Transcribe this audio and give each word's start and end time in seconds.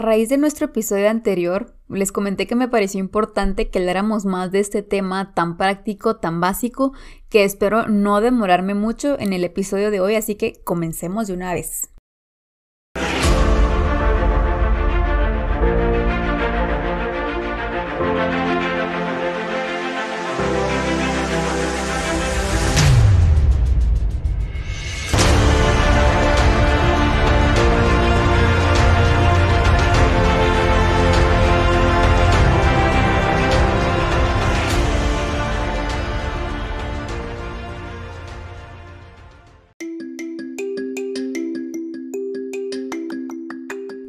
raíz 0.00 0.28
de 0.28 0.38
nuestro 0.38 0.66
episodio 0.66 1.08
anterior, 1.08 1.74
les 1.88 2.10
comenté 2.10 2.46
que 2.46 2.56
me 2.56 2.68
pareció 2.68 2.98
importante 2.98 3.68
que 3.70 3.78
habláramos 3.78 4.24
más 4.24 4.50
de 4.50 4.60
este 4.60 4.82
tema 4.82 5.32
tan 5.34 5.56
práctico, 5.56 6.16
tan 6.16 6.40
básico, 6.40 6.92
que 7.28 7.44
espero 7.44 7.86
no 7.86 8.20
demorarme 8.20 8.74
mucho 8.74 9.18
en 9.18 9.32
el 9.32 9.44
episodio 9.44 9.90
de 9.90 10.00
hoy, 10.00 10.16
así 10.16 10.34
que 10.34 10.60
comencemos 10.64 11.28
de 11.28 11.34
una 11.34 11.54
vez. 11.54 11.90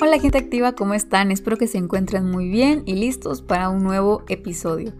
Hola 0.03 0.19
gente 0.19 0.39
activa, 0.39 0.73
¿cómo 0.73 0.95
están? 0.95 1.29
Espero 1.29 1.57
que 1.57 1.67
se 1.67 1.77
encuentren 1.77 2.25
muy 2.25 2.49
bien 2.49 2.81
y 2.87 2.95
listos 2.95 3.43
para 3.43 3.69
un 3.69 3.83
nuevo 3.83 4.23
episodio. 4.29 4.93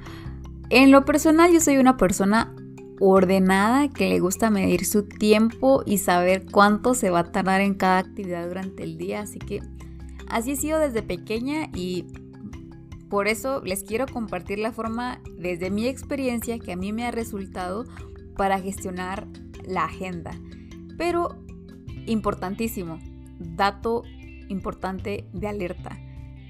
En 0.69 0.91
lo 0.91 1.05
personal 1.05 1.51
yo 1.51 1.59
soy 1.59 1.77
una 1.77 1.97
persona 1.97 2.55
ordenada 2.99 3.89
que 3.89 4.07
le 4.07 4.19
gusta 4.19 4.51
medir 4.51 4.85
su 4.85 5.07
tiempo 5.07 5.81
y 5.87 5.97
saber 5.97 6.45
cuánto 6.45 6.93
se 6.93 7.09
va 7.09 7.21
a 7.21 7.31
tardar 7.31 7.61
en 7.61 7.73
cada 7.73 7.97
actividad 7.97 8.47
durante 8.47 8.83
el 8.83 8.99
día, 8.99 9.21
así 9.21 9.39
que 9.39 9.61
así 10.27 10.51
he 10.51 10.55
sido 10.55 10.77
desde 10.77 11.02
pequeña 11.02 11.71
y 11.73 12.05
por 13.09 13.27
eso 13.27 13.63
les 13.65 13.83
quiero 13.83 14.05
compartir 14.05 14.59
la 14.59 14.71
forma 14.71 15.19
desde 15.36 15.71
mi 15.71 15.88
experiencia 15.88 16.59
que 16.59 16.73
a 16.73 16.77
mí 16.77 16.93
me 16.93 17.08
ha 17.08 17.11
resultado 17.11 17.86
para 18.38 18.59
gestionar 18.59 19.27
la 19.65 19.86
agenda. 19.86 20.39
Pero 20.95 21.43
importantísimo, 22.05 22.99
dato 23.39 24.03
importante 24.52 25.25
de 25.33 25.47
alerta. 25.47 25.99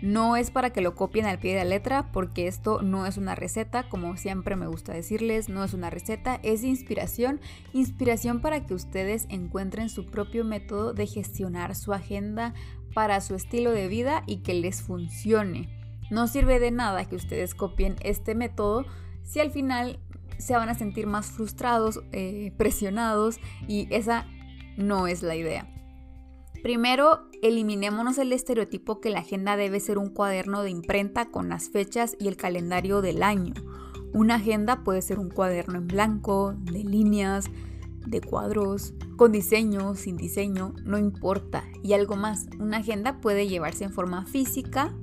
No 0.01 0.35
es 0.35 0.49
para 0.49 0.71
que 0.71 0.81
lo 0.81 0.95
copien 0.95 1.27
al 1.27 1.37
pie 1.37 1.51
de 1.51 1.59
la 1.59 1.65
letra 1.65 2.11
porque 2.11 2.47
esto 2.47 2.81
no 2.81 3.05
es 3.05 3.17
una 3.17 3.35
receta, 3.35 3.87
como 3.87 4.17
siempre 4.17 4.55
me 4.55 4.65
gusta 4.65 4.93
decirles, 4.93 5.47
no 5.47 5.63
es 5.63 5.75
una 5.75 5.91
receta, 5.91 6.39
es 6.41 6.63
inspiración, 6.63 7.39
inspiración 7.71 8.41
para 8.41 8.65
que 8.65 8.73
ustedes 8.73 9.27
encuentren 9.29 9.89
su 9.89 10.07
propio 10.07 10.43
método 10.43 10.93
de 10.93 11.05
gestionar 11.05 11.75
su 11.75 11.93
agenda 11.93 12.55
para 12.95 13.21
su 13.21 13.35
estilo 13.35 13.71
de 13.71 13.87
vida 13.87 14.23
y 14.25 14.37
que 14.37 14.55
les 14.55 14.81
funcione. 14.81 15.69
No 16.09 16.27
sirve 16.27 16.59
de 16.59 16.71
nada 16.71 17.05
que 17.05 17.15
ustedes 17.15 17.53
copien 17.53 17.95
este 18.01 18.33
método 18.33 18.85
si 19.23 19.39
al 19.39 19.51
final 19.51 19.99
se 20.39 20.55
van 20.55 20.69
a 20.69 20.73
sentir 20.73 21.05
más 21.05 21.27
frustrados, 21.27 22.01
eh, 22.11 22.53
presionados 22.57 23.39
y 23.67 23.87
esa 23.91 24.25
no 24.77 25.05
es 25.05 25.21
la 25.21 25.35
idea. 25.35 25.67
Primero, 26.61 27.27
eliminémonos 27.41 28.19
el 28.19 28.33
estereotipo 28.33 29.01
que 29.01 29.09
la 29.09 29.19
agenda 29.19 29.57
debe 29.57 29.79
ser 29.79 29.97
un 29.97 30.09
cuaderno 30.09 30.61
de 30.61 30.69
imprenta 30.69 31.31
con 31.31 31.49
las 31.49 31.69
fechas 31.69 32.15
y 32.19 32.27
el 32.27 32.37
calendario 32.37 33.01
del 33.01 33.23
año. 33.23 33.53
Una 34.13 34.35
agenda 34.35 34.83
puede 34.83 35.01
ser 35.01 35.17
un 35.17 35.29
cuaderno 35.29 35.79
en 35.79 35.87
blanco, 35.87 36.53
de 36.59 36.83
líneas, 36.83 37.45
de 38.05 38.21
cuadros, 38.21 38.93
con 39.15 39.31
diseño, 39.31 39.95
sin 39.95 40.17
diseño, 40.17 40.73
no 40.83 40.97
importa. 40.97 41.63
Y 41.81 41.93
algo 41.93 42.15
más, 42.15 42.47
una 42.59 42.77
agenda 42.77 43.21
puede 43.21 43.47
llevarse 43.47 43.83
en 43.83 43.93
forma 43.93 44.25
física 44.25 44.93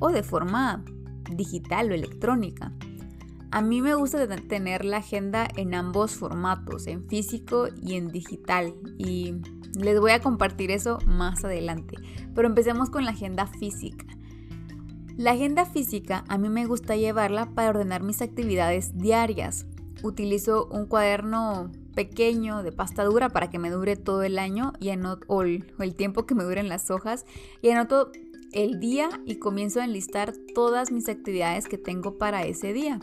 o 0.00 0.10
de 0.10 0.22
forma 0.22 0.84
digital 1.30 1.90
o 1.90 1.94
electrónica. 1.94 2.72
A 3.52 3.62
mí 3.62 3.80
me 3.80 3.94
gusta 3.94 4.26
tener 4.26 4.84
la 4.84 4.98
agenda 4.98 5.48
en 5.56 5.74
ambos 5.74 6.16
formatos, 6.16 6.86
en 6.88 7.06
físico 7.08 7.68
y 7.80 7.94
en 7.94 8.08
digital. 8.08 8.74
Y 8.98 9.34
les 9.84 10.00
voy 10.00 10.12
a 10.12 10.20
compartir 10.20 10.70
eso 10.70 10.98
más 11.06 11.44
adelante. 11.44 11.96
Pero 12.34 12.48
empecemos 12.48 12.90
con 12.90 13.04
la 13.04 13.10
agenda 13.12 13.46
física. 13.46 14.06
La 15.16 15.32
agenda 15.32 15.64
física 15.64 16.24
a 16.28 16.36
mí 16.36 16.48
me 16.48 16.66
gusta 16.66 16.96
llevarla 16.96 17.46
para 17.54 17.70
ordenar 17.70 18.02
mis 18.02 18.20
actividades 18.20 18.98
diarias. 18.98 19.66
Utilizo 20.02 20.66
un 20.66 20.86
cuaderno 20.86 21.70
pequeño 21.94 22.62
de 22.62 22.70
pasta 22.70 23.04
dura 23.04 23.30
para 23.30 23.48
que 23.48 23.58
me 23.58 23.70
dure 23.70 23.96
todo 23.96 24.22
el 24.22 24.38
año 24.38 24.74
y 24.78 24.90
anoto, 24.90 25.24
o 25.28 25.42
el 25.42 25.94
tiempo 25.96 26.26
que 26.26 26.34
me 26.34 26.44
duren 26.44 26.68
las 26.68 26.90
hojas 26.90 27.24
y 27.62 27.70
anoto 27.70 28.12
el 28.52 28.78
día 28.78 29.08
y 29.24 29.36
comienzo 29.36 29.80
a 29.80 29.84
enlistar 29.84 30.34
todas 30.54 30.92
mis 30.92 31.08
actividades 31.08 31.66
que 31.66 31.78
tengo 31.78 32.18
para 32.18 32.44
ese 32.44 32.72
día. 32.72 33.00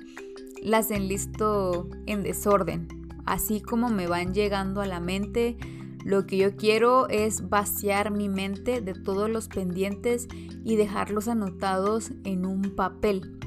Las 0.61 0.91
enlisto 0.91 1.89
en 2.05 2.21
desorden, 2.21 2.87
así 3.25 3.59
como 3.61 3.89
me 3.89 4.07
van 4.07 4.33
llegando 4.33 4.81
a 4.81 4.85
la 4.85 4.99
mente 4.99 5.57
lo 6.03 6.25
que 6.25 6.37
yo 6.37 6.55
quiero 6.55 7.07
es 7.09 7.49
vaciar 7.49 8.11
mi 8.11 8.29
mente 8.29 8.81
de 8.81 8.93
todos 8.93 9.29
los 9.29 9.47
pendientes 9.47 10.27
y 10.63 10.75
dejarlos 10.75 11.27
anotados 11.27 12.11
en 12.23 12.45
un 12.45 12.75
papel. 12.75 13.39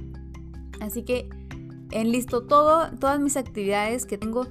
Así 0.81 1.03
que 1.03 1.29
enlisto 1.91 2.45
todo, 2.45 2.91
todas 2.99 3.21
mis 3.21 3.37
actividades 3.37 4.07
que 4.07 4.19
tengo 4.19 4.47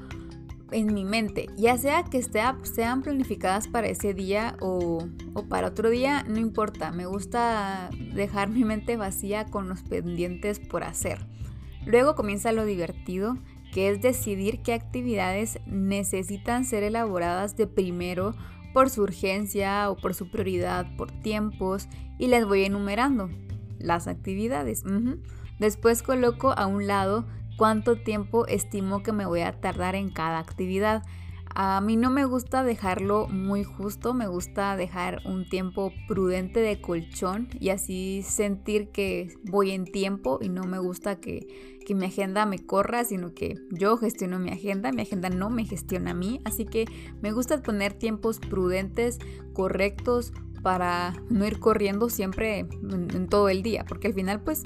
en 0.71 0.93
mi 0.93 1.05
mente, 1.05 1.47
ya 1.55 1.77
sea 1.77 2.03
que 2.03 2.21
sean 2.21 3.01
planificadas 3.01 3.67
para 3.67 3.87
ese 3.87 4.13
día 4.13 4.57
o, 4.59 5.07
o 5.33 5.43
para 5.47 5.67
otro 5.67 5.89
día, 5.89 6.23
no 6.27 6.39
importa, 6.39 6.91
me 6.91 7.05
gusta 7.05 7.89
dejar 8.13 8.49
mi 8.51 8.63
mente 8.63 8.97
vacía 8.97 9.45
con 9.45 9.69
los 9.69 9.83
pendientes 9.83 10.59
por 10.59 10.83
hacer. 10.83 11.25
Luego 11.85 12.15
comienza 12.15 12.51
lo 12.51 12.65
divertido 12.65 13.37
que 13.75 13.89
es 13.89 14.01
decidir 14.01 14.61
qué 14.61 14.73
actividades 14.73 15.59
necesitan 15.65 16.63
ser 16.63 16.83
elaboradas 16.83 17.57
de 17.57 17.67
primero 17.67 18.33
por 18.73 18.89
su 18.89 19.01
urgencia 19.01 19.91
o 19.91 19.97
por 19.97 20.13
su 20.13 20.31
prioridad, 20.31 20.95
por 20.95 21.11
tiempos, 21.11 21.89
y 22.17 22.27
les 22.27 22.45
voy 22.45 22.63
enumerando 22.63 23.29
las 23.77 24.07
actividades. 24.07 24.85
Después 25.59 26.03
coloco 26.03 26.53
a 26.57 26.67
un 26.67 26.87
lado 26.87 27.25
cuánto 27.57 27.97
tiempo 27.97 28.47
estimo 28.47 29.03
que 29.03 29.11
me 29.11 29.25
voy 29.25 29.41
a 29.41 29.59
tardar 29.59 29.95
en 29.95 30.09
cada 30.09 30.39
actividad. 30.39 31.03
A 31.53 31.81
mí 31.81 31.97
no 31.97 32.09
me 32.11 32.23
gusta 32.23 32.63
dejarlo 32.63 33.27
muy 33.27 33.65
justo, 33.65 34.13
me 34.13 34.27
gusta 34.27 34.77
dejar 34.77 35.21
un 35.25 35.49
tiempo 35.49 35.91
prudente 36.07 36.61
de 36.61 36.79
colchón 36.79 37.49
y 37.59 37.71
así 37.71 38.23
sentir 38.23 38.91
que 38.91 39.35
voy 39.43 39.71
en 39.71 39.83
tiempo 39.83 40.39
y 40.41 40.47
no 40.47 40.63
me 40.63 40.79
gusta 40.79 41.19
que, 41.19 41.74
que, 41.85 41.95
mi 41.95 42.05
agenda 42.05 42.45
me 42.45 42.59
corra, 42.59 43.05
sino 43.05 43.33
que 43.33 43.55
yo 43.71 43.97
gestiono 43.97 44.39
mi 44.39 44.51
agenda, 44.51 44.91
mi 44.91 45.03
agenda 45.03 45.29
no 45.29 45.49
me 45.49 45.65
gestiona 45.65 46.11
a 46.11 46.13
mí, 46.13 46.41
así 46.43 46.65
que 46.65 46.85
me 47.21 47.31
gusta 47.31 47.61
poner 47.61 47.93
tiempos 47.93 48.39
prudentes, 48.39 49.19
correctos, 49.53 50.33
para 50.61 51.13
no 51.29 51.45
ir 51.45 51.59
corriendo 51.59 52.09
siempre 52.09 52.59
en, 52.59 53.27
todo 53.29 53.49
el 53.49 53.61
día, 53.63 53.85
porque 53.87 54.07
al 54.07 54.13
final 54.13 54.41
pues... 54.41 54.63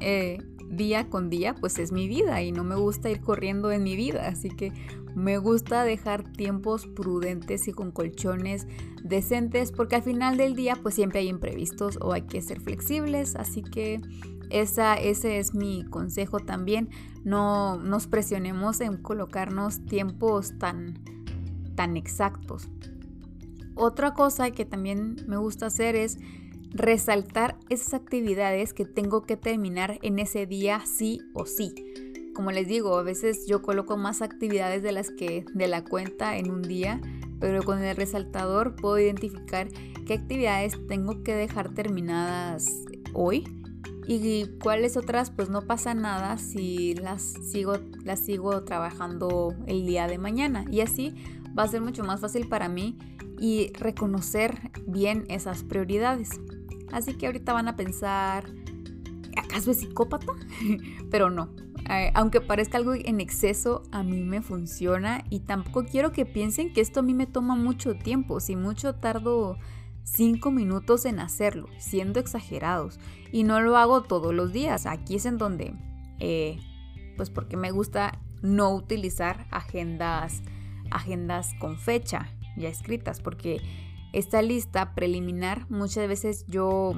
Eh, 0.00 0.38
día 0.72 1.10
con 1.10 1.28
día, 1.28 1.54
pues 1.54 1.78
es 1.78 1.92
mi 1.92 2.08
vida 2.08 2.42
y 2.42 2.50
no 2.50 2.64
me 2.64 2.76
gusta 2.76 3.10
ir 3.10 3.20
corriendo 3.20 3.70
en 3.72 3.82
mi 3.82 3.94
vida, 3.94 4.26
así 4.26 4.48
que 4.48 4.72
me 5.14 5.38
gusta 5.38 5.84
dejar 5.84 6.32
tiempos 6.32 6.86
prudentes 6.86 7.68
y 7.68 7.72
con 7.72 7.92
colchones 7.92 8.66
decentes 9.02 9.72
porque 9.72 9.96
al 9.96 10.02
final 10.02 10.36
del 10.36 10.54
día 10.54 10.78
pues 10.80 10.94
siempre 10.94 11.20
hay 11.20 11.28
imprevistos 11.28 11.98
o 12.00 12.12
hay 12.12 12.22
que 12.22 12.40
ser 12.40 12.60
flexibles, 12.60 13.36
así 13.36 13.62
que 13.62 14.00
esa, 14.52 14.94
ese 14.94 15.38
es 15.38 15.54
mi 15.54 15.84
consejo 15.84 16.40
también, 16.40 16.90
no 17.24 17.78
nos 17.78 18.06
presionemos 18.06 18.80
en 18.80 18.98
colocarnos 18.98 19.84
tiempos 19.86 20.58
tan, 20.58 20.98
tan 21.74 21.96
exactos. 21.96 22.68
Otra 23.74 24.12
cosa 24.12 24.50
que 24.50 24.64
también 24.64 25.16
me 25.26 25.38
gusta 25.38 25.66
hacer 25.66 25.96
es 25.96 26.18
resaltar 26.74 27.56
esas 27.70 27.94
actividades 27.94 28.74
que 28.74 28.84
tengo 28.84 29.22
que 29.22 29.36
terminar 29.36 29.98
en 30.02 30.18
ese 30.18 30.46
día 30.46 30.82
sí 30.84 31.20
o 31.32 31.46
sí. 31.46 31.74
Como 32.34 32.50
les 32.50 32.68
digo, 32.68 32.96
a 32.98 33.02
veces 33.02 33.46
yo 33.46 33.62
coloco 33.62 33.96
más 33.96 34.22
actividades 34.22 34.82
de 34.82 34.92
las 34.92 35.10
que 35.10 35.44
de 35.54 35.68
la 35.68 35.84
cuenta 35.84 36.36
en 36.36 36.50
un 36.50 36.62
día, 36.62 37.00
pero 37.40 37.62
con 37.62 37.82
el 37.82 37.96
resaltador 37.96 38.76
puedo 38.76 38.98
identificar 38.98 39.68
qué 40.06 40.14
actividades 40.14 40.74
tengo 40.86 41.22
que 41.22 41.34
dejar 41.34 41.74
terminadas 41.74 42.66
hoy 43.14 43.44
y 44.06 44.46
cuáles 44.62 44.96
otras 44.96 45.30
pues 45.30 45.48
no 45.48 45.62
pasa 45.62 45.94
nada 45.94 46.36
si 46.36 46.94
las 46.94 47.22
sigo 47.22 47.74
las 48.04 48.20
sigo 48.20 48.62
trabajando 48.64 49.54
el 49.66 49.86
día 49.86 50.06
de 50.08 50.18
mañana 50.18 50.64
y 50.70 50.80
así 50.80 51.14
va 51.56 51.64
a 51.64 51.68
ser 51.68 51.80
mucho 51.80 52.04
más 52.04 52.20
fácil 52.20 52.48
para 52.48 52.68
mí 52.68 52.98
y 53.38 53.72
reconocer 53.74 54.70
bien 54.86 55.24
esas 55.28 55.64
prioridades. 55.64 56.30
Así 56.92 57.14
que 57.14 57.26
ahorita 57.26 57.52
van 57.52 57.68
a 57.68 57.76
pensar, 57.76 58.44
¿acaso 59.36 59.72
es 59.72 59.80
psicópata? 59.80 60.32
Pero 61.10 61.30
no. 61.30 61.50
Eh, 61.90 62.12
aunque 62.14 62.40
parezca 62.40 62.78
algo 62.78 62.94
en 62.94 63.20
exceso, 63.20 63.82
a 63.90 64.04
mí 64.04 64.22
me 64.22 64.42
funciona 64.42 65.24
y 65.28 65.40
tampoco 65.40 65.84
quiero 65.84 66.12
que 66.12 66.24
piensen 66.24 66.72
que 66.72 66.80
esto 66.80 67.00
a 67.00 67.02
mí 67.02 67.14
me 67.14 67.26
toma 67.26 67.56
mucho 67.56 67.96
tiempo. 67.96 68.38
Si 68.38 68.54
mucho 68.54 68.94
tardo 68.94 69.56
cinco 70.04 70.50
minutos 70.50 71.04
en 71.04 71.20
hacerlo, 71.20 71.68
siendo 71.78 72.20
exagerados. 72.20 72.98
Y 73.30 73.44
no 73.44 73.60
lo 73.60 73.76
hago 73.76 74.02
todos 74.02 74.34
los 74.34 74.52
días. 74.52 74.86
Aquí 74.86 75.16
es 75.16 75.26
en 75.26 75.38
donde, 75.38 75.74
eh, 76.18 76.58
pues 77.16 77.30
porque 77.30 77.56
me 77.56 77.70
gusta 77.70 78.18
no 78.42 78.74
utilizar 78.74 79.46
agendas, 79.50 80.42
agendas 80.90 81.54
con 81.60 81.78
fecha 81.78 82.28
ya 82.56 82.68
escritas, 82.68 83.20
porque 83.20 83.60
esta 84.12 84.42
lista 84.42 84.94
preliminar 84.94 85.70
muchas 85.70 86.06
veces 86.06 86.44
yo, 86.48 86.94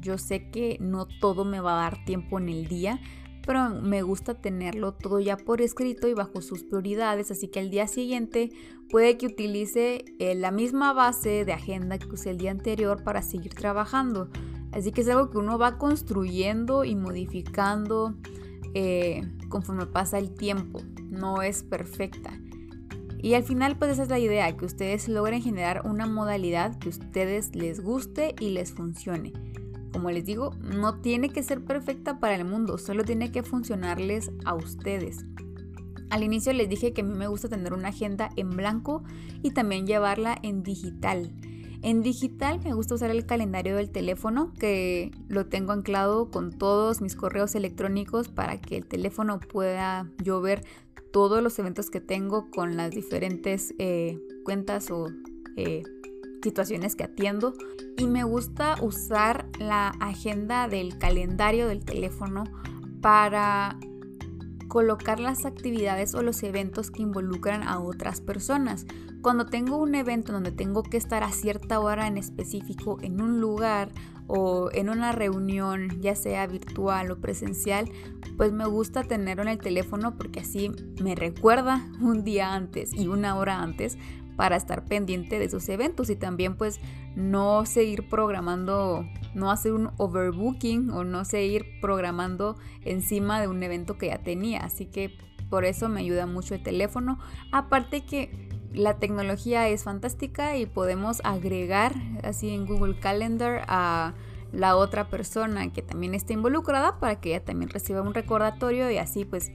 yo 0.00 0.18
sé 0.18 0.50
que 0.50 0.78
no 0.80 1.06
todo 1.06 1.44
me 1.44 1.60
va 1.60 1.74
a 1.74 1.82
dar 1.82 2.04
tiempo 2.04 2.38
en 2.38 2.48
el 2.48 2.66
día, 2.66 3.00
pero 3.48 3.70
me 3.70 4.02
gusta 4.02 4.34
tenerlo 4.34 4.92
todo 4.92 5.20
ya 5.20 5.38
por 5.38 5.62
escrito 5.62 6.06
y 6.06 6.12
bajo 6.12 6.42
sus 6.42 6.64
prioridades, 6.64 7.30
así 7.30 7.48
que 7.48 7.60
el 7.60 7.70
día 7.70 7.88
siguiente 7.88 8.50
puede 8.90 9.16
que 9.16 9.24
utilice 9.24 10.04
eh, 10.18 10.34
la 10.34 10.50
misma 10.50 10.92
base 10.92 11.46
de 11.46 11.54
agenda 11.54 11.96
que 11.96 12.08
usé 12.08 12.28
el 12.28 12.36
día 12.36 12.50
anterior 12.50 13.02
para 13.04 13.22
seguir 13.22 13.54
trabajando. 13.54 14.28
Así 14.70 14.92
que 14.92 15.00
es 15.00 15.08
algo 15.08 15.30
que 15.30 15.38
uno 15.38 15.56
va 15.56 15.78
construyendo 15.78 16.84
y 16.84 16.94
modificando 16.94 18.14
eh, 18.74 19.22
conforme 19.48 19.86
pasa 19.86 20.18
el 20.18 20.34
tiempo. 20.34 20.82
No 21.08 21.40
es 21.40 21.62
perfecta. 21.62 22.38
Y 23.18 23.32
al 23.32 23.44
final 23.44 23.78
pues 23.78 23.92
esa 23.92 24.02
es 24.02 24.10
la 24.10 24.18
idea, 24.18 24.54
que 24.58 24.66
ustedes 24.66 25.08
logren 25.08 25.40
generar 25.40 25.86
una 25.86 26.06
modalidad 26.06 26.78
que 26.78 26.88
a 26.88 26.90
ustedes 26.90 27.56
les 27.56 27.80
guste 27.80 28.34
y 28.40 28.50
les 28.50 28.74
funcione. 28.74 29.32
Como 29.92 30.10
les 30.10 30.24
digo, 30.24 30.54
no 30.60 31.00
tiene 31.00 31.30
que 31.30 31.42
ser 31.42 31.64
perfecta 31.64 32.18
para 32.20 32.34
el 32.34 32.44
mundo, 32.44 32.78
solo 32.78 33.04
tiene 33.04 33.32
que 33.32 33.42
funcionarles 33.42 34.30
a 34.44 34.54
ustedes. 34.54 35.24
Al 36.10 36.22
inicio 36.22 36.52
les 36.52 36.68
dije 36.68 36.92
que 36.92 37.02
a 37.02 37.04
mí 37.04 37.14
me 37.14 37.26
gusta 37.26 37.48
tener 37.48 37.72
una 37.72 37.88
agenda 37.88 38.30
en 38.36 38.50
blanco 38.50 39.02
y 39.42 39.50
también 39.50 39.86
llevarla 39.86 40.38
en 40.42 40.62
digital. 40.62 41.32
En 41.82 42.02
digital 42.02 42.60
me 42.64 42.74
gusta 42.74 42.96
usar 42.96 43.10
el 43.10 43.24
calendario 43.24 43.76
del 43.76 43.90
teléfono 43.90 44.52
que 44.58 45.12
lo 45.28 45.46
tengo 45.46 45.72
anclado 45.72 46.30
con 46.30 46.50
todos 46.50 47.00
mis 47.00 47.14
correos 47.14 47.54
electrónicos 47.54 48.28
para 48.28 48.60
que 48.60 48.76
el 48.78 48.86
teléfono 48.86 49.38
pueda 49.38 50.10
yo 50.22 50.40
ver 50.40 50.64
todos 51.12 51.42
los 51.42 51.58
eventos 51.58 51.88
que 51.90 52.00
tengo 52.00 52.50
con 52.50 52.76
las 52.76 52.90
diferentes 52.90 53.74
eh, 53.78 54.18
cuentas 54.44 54.90
o 54.90 55.06
eh, 55.56 55.82
situaciones 56.42 56.96
que 56.96 57.04
atiendo 57.04 57.54
y 57.96 58.06
me 58.06 58.24
gusta 58.24 58.76
usar 58.80 59.46
la 59.58 59.88
agenda 60.00 60.68
del 60.68 60.98
calendario 60.98 61.68
del 61.68 61.84
teléfono 61.84 62.44
para 63.00 63.78
colocar 64.68 65.18
las 65.18 65.46
actividades 65.46 66.14
o 66.14 66.22
los 66.22 66.42
eventos 66.42 66.90
que 66.90 67.02
involucran 67.02 67.62
a 67.62 67.80
otras 67.80 68.20
personas. 68.20 68.86
Cuando 69.22 69.46
tengo 69.46 69.78
un 69.78 69.94
evento 69.94 70.32
donde 70.32 70.52
tengo 70.52 70.82
que 70.82 70.96
estar 70.96 71.24
a 71.24 71.32
cierta 71.32 71.80
hora 71.80 72.06
en 72.06 72.18
específico 72.18 72.98
en 73.02 73.20
un 73.20 73.40
lugar 73.40 73.90
o 74.28 74.70
en 74.72 74.90
una 74.90 75.10
reunión, 75.12 76.00
ya 76.00 76.14
sea 76.14 76.46
virtual 76.46 77.10
o 77.10 77.18
presencial, 77.18 77.90
pues 78.36 78.52
me 78.52 78.66
gusta 78.66 79.02
tenerlo 79.02 79.42
en 79.42 79.48
el 79.48 79.58
teléfono 79.58 80.16
porque 80.16 80.40
así 80.40 80.70
me 81.02 81.14
recuerda 81.14 81.84
un 82.00 82.22
día 82.22 82.54
antes 82.54 82.92
y 82.92 83.08
una 83.08 83.36
hora 83.36 83.60
antes 83.60 83.98
para 84.38 84.54
estar 84.54 84.84
pendiente 84.84 85.40
de 85.40 85.46
esos 85.46 85.68
eventos 85.68 86.08
y 86.10 86.14
también 86.14 86.56
pues 86.56 86.80
no 87.16 87.66
seguir 87.66 88.08
programando, 88.08 89.04
no 89.34 89.50
hacer 89.50 89.72
un 89.72 89.90
overbooking 89.96 90.90
o 90.90 91.02
no 91.02 91.24
seguir 91.24 91.66
programando 91.80 92.56
encima 92.84 93.40
de 93.40 93.48
un 93.48 93.60
evento 93.64 93.98
que 93.98 94.06
ya 94.06 94.18
tenía. 94.18 94.60
Así 94.60 94.86
que 94.86 95.18
por 95.50 95.64
eso 95.64 95.88
me 95.88 95.98
ayuda 95.98 96.26
mucho 96.26 96.54
el 96.54 96.62
teléfono. 96.62 97.18
Aparte 97.50 98.06
que 98.06 98.30
la 98.72 99.00
tecnología 99.00 99.68
es 99.68 99.82
fantástica 99.82 100.56
y 100.56 100.66
podemos 100.66 101.20
agregar 101.24 101.94
así 102.22 102.50
en 102.50 102.64
Google 102.64 103.00
Calendar 103.00 103.64
a 103.66 104.14
la 104.52 104.76
otra 104.76 105.08
persona 105.08 105.72
que 105.72 105.82
también 105.82 106.14
está 106.14 106.32
involucrada 106.32 107.00
para 107.00 107.20
que 107.20 107.30
ella 107.30 107.44
también 107.44 107.70
reciba 107.70 108.02
un 108.02 108.14
recordatorio 108.14 108.88
y 108.88 108.98
así 108.98 109.24
pues 109.24 109.50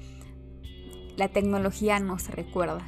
la 1.15 1.29
tecnología 1.29 2.01
nos 2.01 2.27
recuerda. 2.27 2.85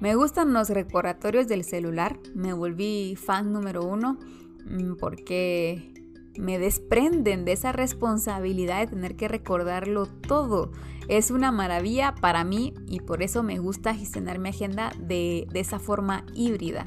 Me 0.00 0.14
gustan 0.14 0.52
los 0.52 0.70
recordatorios 0.70 1.48
del 1.48 1.64
celular, 1.64 2.18
me 2.34 2.52
volví 2.52 3.16
fan 3.16 3.52
número 3.52 3.84
uno 3.84 4.16
mm, 4.64 4.94
porque 4.96 5.92
me 6.38 6.58
desprenden 6.58 7.44
de 7.44 7.52
esa 7.52 7.72
responsabilidad 7.72 8.78
de 8.78 8.86
tener 8.86 9.16
que 9.16 9.26
recordarlo 9.26 10.06
todo. 10.06 10.70
Es 11.08 11.32
una 11.32 11.50
maravilla 11.50 12.14
para 12.14 12.44
mí 12.44 12.74
y 12.86 13.00
por 13.00 13.22
eso 13.22 13.42
me 13.42 13.58
gusta 13.58 13.94
gestionar 13.94 14.38
mi 14.38 14.50
agenda 14.50 14.92
de, 15.00 15.48
de 15.50 15.60
esa 15.60 15.80
forma 15.80 16.24
híbrida. 16.32 16.84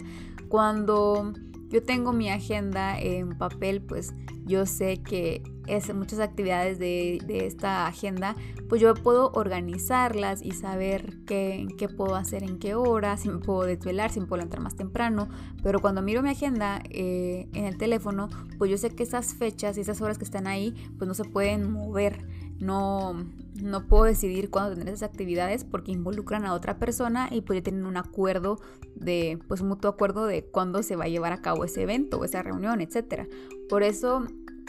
Cuando 0.48 1.34
yo 1.72 1.82
tengo 1.82 2.12
mi 2.12 2.30
agenda 2.30 3.00
en 3.00 3.38
papel, 3.38 3.82
pues 3.82 4.14
yo 4.46 4.66
sé 4.66 5.02
que 5.02 5.42
es 5.68 5.94
muchas 5.94 6.20
actividades 6.20 6.80
de, 6.80 7.20
esta 7.46 7.88
agenda, 7.88 8.36
pues 8.68 8.82
yo 8.82 8.94
puedo 8.94 9.32
organizarlas 9.34 10.42
y 10.42 10.52
saber 10.52 11.20
qué, 11.26 11.68
qué 11.78 11.88
puedo 11.88 12.16
hacer 12.16 12.44
en 12.44 12.60
qué 12.60 12.76
hora, 12.76 13.16
si 13.16 13.30
me 13.30 13.38
puedo 13.38 13.64
desvelar, 13.64 14.12
si 14.12 14.20
me 14.20 14.26
puedo 14.26 14.44
entrar 14.44 14.62
más 14.62 14.76
temprano. 14.76 15.30
Pero 15.64 15.80
cuando 15.80 16.02
miro 16.02 16.22
mi 16.22 16.30
agenda 16.30 16.82
eh, 16.90 17.48
en 17.54 17.66
el 17.66 17.78
teléfono, 17.78 18.30
pues 18.58 18.70
yo 18.70 18.78
sé 18.78 18.90
que 18.90 19.04
esas 19.04 19.34
fechas 19.34 19.78
y 19.78 19.82
esas 19.82 20.02
horas 20.02 20.18
que 20.18 20.26
están 20.26 20.48
ahí, 20.48 20.74
pues 20.98 21.08
no 21.08 21.14
se 21.14 21.24
pueden 21.24 21.72
mover. 21.72 22.26
No, 22.60 23.16
no 23.62 23.88
puedo 23.88 24.06
decidir 24.06 24.50
cuándo 24.50 24.76
tener 24.76 24.94
esas 24.94 25.10
actividades 25.10 25.64
porque 25.64 25.92
involucran 25.92 26.46
a 26.46 26.54
otra 26.54 26.78
persona 26.78 27.30
y 27.32 27.42
puede 27.42 27.62
tener 27.62 27.86
un 27.86 27.98
acuerdo 27.98 28.60
de, 28.96 29.40
pues 29.48 29.62
un 29.62 29.70
mutuo 29.70 29.90
acuerdo 29.90 30.26
de 30.26 30.44
cuándo 30.44 30.84
se 30.84 30.96
va 30.96 31.06
a 31.06 31.10
llevar 31.10 31.34
a 31.34 31.42
cabo 31.42 31.64
ese 31.64 31.84
evento 31.84 32.20
o 32.20 32.26
esa 32.26 32.42
reunión, 32.42 32.82
etc. 32.82 33.28
Por 33.70 33.84
eso 33.84 34.26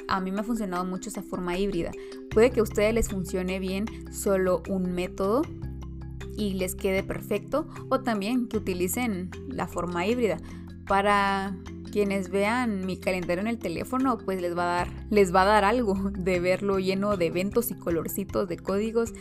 a 0.08 0.20
mí 0.20 0.30
me 0.30 0.40
ha 0.40 0.44
funcionado 0.44 0.84
mucho 0.84 1.08
esa 1.08 1.22
forma 1.22 1.56
híbrida. 1.56 1.90
Puede 2.30 2.50
que 2.50 2.60
a 2.60 2.62
ustedes 2.62 2.94
les 2.94 3.08
funcione 3.08 3.58
bien 3.58 3.86
solo 4.12 4.62
un 4.68 4.94
método 4.94 5.42
y 6.36 6.54
les 6.54 6.74
quede 6.74 7.02
perfecto 7.02 7.66
o 7.88 8.00
también 8.00 8.48
que 8.48 8.58
utilicen 8.58 9.30
la 9.48 9.66
forma 9.66 10.06
híbrida. 10.06 10.38
Para 10.86 11.56
quienes 11.92 12.30
vean 12.30 12.84
mi 12.84 12.96
calendario 12.96 13.42
en 13.42 13.46
el 13.46 13.58
teléfono, 13.58 14.18
pues 14.18 14.40
les 14.40 14.56
va 14.56 14.62
a 14.62 14.76
dar 14.78 14.88
les 15.10 15.32
va 15.32 15.42
a 15.42 15.46
dar 15.46 15.64
algo 15.64 15.94
de 16.18 16.40
verlo 16.40 16.78
lleno 16.80 17.16
de 17.16 17.26
eventos 17.26 17.70
y 17.70 17.74
colorcitos 17.74 18.48
de 18.48 18.56
códigos, 18.56 19.12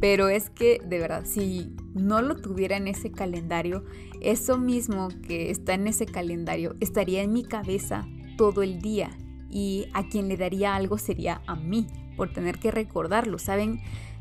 pero 0.00 0.28
es 0.28 0.48
que 0.48 0.80
de 0.86 0.98
verdad 0.98 1.24
si 1.26 1.74
no 1.92 2.22
lo 2.22 2.36
tuviera 2.36 2.76
en 2.76 2.88
ese 2.88 3.10
calendario, 3.10 3.84
eso 4.22 4.56
mismo 4.56 5.08
que 5.26 5.50
está 5.50 5.74
en 5.74 5.88
ese 5.88 6.06
calendario 6.06 6.76
estaría 6.80 7.22
en 7.22 7.32
mi 7.32 7.44
cabeza 7.44 8.06
todo 8.38 8.62
el 8.62 8.80
día 8.80 9.10
y 9.50 9.88
a 9.92 10.08
quien 10.08 10.28
le 10.28 10.36
daría 10.36 10.74
algo 10.76 10.96
sería 10.96 11.42
a 11.46 11.56
mí 11.56 11.88
por 12.16 12.32
tener 12.32 12.58
que 12.58 12.70
recordarlo. 12.70 13.38
¿Saben? 13.38 13.80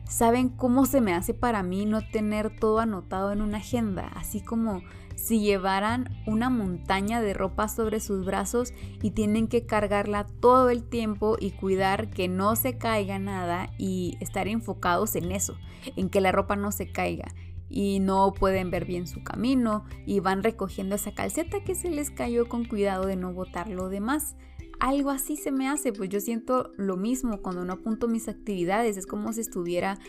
¿Saben 0.10 0.50
cómo 0.50 0.88
se 0.88 1.02
me 1.02 1.14
hace 1.14 1.36
para 1.36 1.62
mí 1.62 1.86
no 1.86 2.02
tener 2.02 2.50
todo 2.50 2.80
anotado 2.80 3.32
en 3.32 3.44
una 3.44 3.60
agenda? 3.60 4.08
Así 4.16 4.42
como 4.42 4.82
si 5.16 5.40
llevaran 5.40 6.10
una 6.26 6.50
montaña 6.50 7.22
de 7.22 7.36
ropa 7.36 7.68
sobre 7.68 8.00
sus 8.00 8.26
brazos 8.26 8.74
y 9.04 9.12
tienen 9.12 9.48
que 9.48 9.68
cargarla 9.68 10.26
todo 10.40 10.72
el 10.72 10.84
tiempo 10.84 11.38
y 11.40 11.52
cuidar 11.52 12.10
que 12.10 12.28
no 12.28 12.56
se 12.56 12.76
caiga 12.80 13.20
nada 13.20 13.70
y 13.78 14.18
estar 14.20 14.48
enfocados 14.48 15.16
en 15.16 15.32
eso, 15.32 15.56
en 15.96 16.10
que 16.10 16.22
la 16.22 16.32
ropa 16.32 16.56
no 16.56 16.72
se 16.72 16.92
caiga 16.92 17.36
y 17.70 18.00
no 18.00 18.34
pueden 18.34 18.72
ver 18.72 18.86
bien 18.86 19.06
su 19.06 19.24
camino 19.24 19.86
y 20.08 20.22
van 20.22 20.42
recogiendo 20.42 20.96
esa 20.96 21.14
calceta 21.14 21.64
que 21.64 21.76
se 21.76 21.92
les 21.92 22.10
cayó 22.10 22.50
con 22.50 22.66
cuidado 22.66 23.06
de 23.06 23.16
no 23.16 23.32
botar 23.32 23.70
lo 23.70 23.90
demás. 23.90 24.36
Algo 24.80 25.10
así 25.10 25.36
se 25.36 25.52
me 25.52 25.68
hace, 25.68 25.92
pues 25.92 26.10
yo 26.10 26.20
siento 26.20 26.72
lo 26.78 26.96
mismo 26.96 27.42
cuando 27.42 27.66
no 27.66 27.74
apunto 27.74 28.08
mis 28.08 28.28
actividades, 28.28 28.98
es 28.98 29.06
como 29.06 29.34
si 29.34 29.42
estuviera 29.42 30.00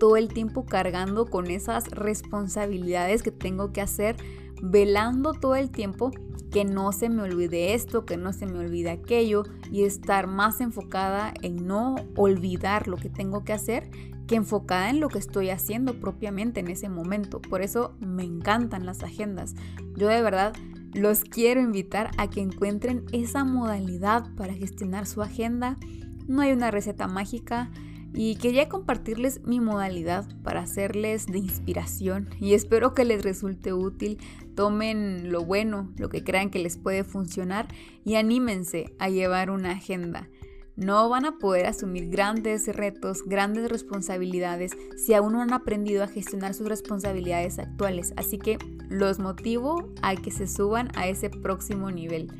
todo 0.00 0.16
el 0.16 0.28
tiempo 0.28 0.66
cargando 0.66 1.26
con 1.26 1.50
esas 1.50 1.88
responsabilidades 1.88 3.22
que 3.22 3.30
tengo 3.30 3.72
que 3.72 3.80
hacer, 3.80 4.16
velando 4.62 5.32
todo 5.32 5.54
el 5.54 5.70
tiempo 5.70 6.10
que 6.50 6.64
no 6.64 6.92
se 6.92 7.08
me 7.08 7.22
olvide 7.22 7.74
esto, 7.74 8.04
que 8.04 8.16
no 8.16 8.32
se 8.32 8.46
me 8.46 8.58
olvide 8.58 8.90
aquello 8.90 9.44
y 9.70 9.84
estar 9.84 10.26
más 10.26 10.60
enfocada 10.60 11.32
en 11.42 11.66
no 11.66 11.96
olvidar 12.16 12.88
lo 12.88 12.96
que 12.96 13.10
tengo 13.10 13.44
que 13.44 13.52
hacer 13.52 13.90
que 14.26 14.34
enfocada 14.34 14.90
en 14.90 15.00
lo 15.00 15.08
que 15.08 15.18
estoy 15.18 15.50
haciendo 15.50 16.00
propiamente 16.00 16.60
en 16.60 16.68
ese 16.68 16.88
momento. 16.88 17.40
Por 17.40 17.62
eso 17.62 17.94
me 18.00 18.24
encantan 18.24 18.84
las 18.84 19.02
agendas. 19.02 19.54
Yo 19.96 20.08
de 20.08 20.20
verdad 20.20 20.52
los 20.94 21.24
quiero 21.24 21.60
invitar 21.60 22.10
a 22.16 22.28
que 22.28 22.40
encuentren 22.40 23.04
esa 23.12 23.44
modalidad 23.44 24.34
para 24.34 24.54
gestionar 24.54 25.06
su 25.06 25.22
agenda. 25.22 25.78
No 26.26 26.42
hay 26.42 26.52
una 26.52 26.70
receta 26.70 27.06
mágica 27.06 27.70
y 28.14 28.36
quería 28.36 28.68
compartirles 28.68 29.42
mi 29.44 29.60
modalidad 29.60 30.26
para 30.42 30.60
hacerles 30.60 31.26
de 31.26 31.38
inspiración 31.38 32.30
y 32.40 32.54
espero 32.54 32.94
que 32.94 33.04
les 33.04 33.22
resulte 33.22 33.72
útil. 33.72 34.18
Tomen 34.54 35.30
lo 35.30 35.44
bueno, 35.44 35.92
lo 35.96 36.08
que 36.08 36.24
crean 36.24 36.50
que 36.50 36.58
les 36.58 36.78
puede 36.78 37.04
funcionar 37.04 37.68
y 38.04 38.14
anímense 38.14 38.94
a 38.98 39.10
llevar 39.10 39.50
una 39.50 39.72
agenda. 39.72 40.28
No 40.76 41.08
van 41.08 41.24
a 41.24 41.38
poder 41.38 41.66
asumir 41.66 42.08
grandes 42.08 42.68
retos, 42.68 43.22
grandes 43.24 43.70
responsabilidades 43.70 44.72
si 44.96 45.14
aún 45.14 45.32
no 45.32 45.40
han 45.40 45.54
aprendido 45.54 46.04
a 46.04 46.08
gestionar 46.08 46.52
sus 46.52 46.68
responsabilidades 46.68 47.58
actuales. 47.58 48.12
Así 48.16 48.38
que 48.38 48.58
los 48.90 49.18
motivo 49.18 49.92
a 50.02 50.14
que 50.16 50.30
se 50.30 50.46
suban 50.46 50.90
a 50.94 51.08
ese 51.08 51.30
próximo 51.30 51.90
nivel. 51.90 52.30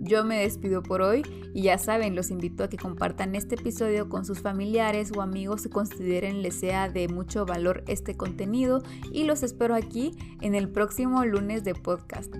Yo 0.00 0.24
me 0.24 0.40
despido 0.40 0.82
por 0.82 1.00
hoy 1.00 1.22
y 1.54 1.62
ya 1.62 1.78
saben, 1.78 2.14
los 2.14 2.30
invito 2.30 2.64
a 2.64 2.68
que 2.68 2.76
compartan 2.76 3.34
este 3.36 3.54
episodio 3.54 4.08
con 4.08 4.26
sus 4.26 4.40
familiares 4.40 5.12
o 5.16 5.22
amigos 5.22 5.62
que 5.62 5.70
consideren 5.70 6.42
les 6.42 6.56
sea 6.56 6.90
de 6.90 7.08
mucho 7.08 7.46
valor 7.46 7.84
este 7.86 8.14
contenido 8.14 8.82
y 9.12 9.24
los 9.24 9.42
espero 9.42 9.74
aquí 9.74 10.16
en 10.42 10.54
el 10.54 10.68
próximo 10.68 11.24
lunes 11.24 11.64
de 11.64 11.74
podcast. 11.74 12.34